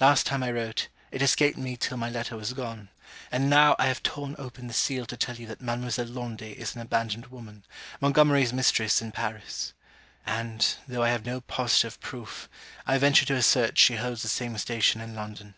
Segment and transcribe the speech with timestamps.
[0.00, 2.88] Last time I wrote, it escaped me till my letter was gone,
[3.30, 6.74] and now I have torn open the seal to tell you that Mademoiselle Laundy is
[6.74, 7.64] an abandoned woman,
[8.00, 9.72] Montgomery's mistress in Paris;
[10.26, 12.48] and, though I have no positive proof,
[12.84, 15.54] I venture to assert she holds the same station in London.